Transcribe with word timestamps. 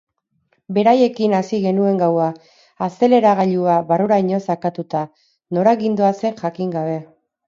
Beraiekin 0.75 1.33
hasi 1.39 1.57
genuen 1.65 1.99
gaua, 2.03 2.29
azeleragailua 2.85 3.75
barruraino 3.91 4.39
sakatuta, 4.47 5.03
nora 5.59 5.75
gindoazen 5.83 6.39
jakin 6.41 6.73
gabe. 6.77 6.97